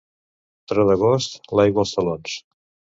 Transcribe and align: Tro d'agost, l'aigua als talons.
Tro 0.71 0.87
d'agost, 0.91 1.39
l'aigua 1.61 1.87
als 1.87 1.95
talons. 2.01 2.39